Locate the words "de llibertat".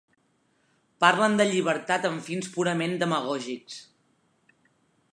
1.41-2.09